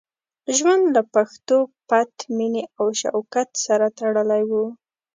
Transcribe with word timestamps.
ژوند 0.57 0.83
له 0.95 1.01
پښتو، 1.13 1.57
پت، 1.87 2.13
مینې 2.37 2.63
او 2.79 2.85
شوکت 3.01 3.49
سره 3.65 3.85
تړلی 3.97 4.43
وو. 4.49 4.65